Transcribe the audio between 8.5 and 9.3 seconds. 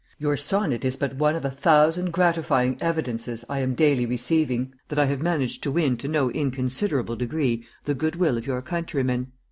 countrymen.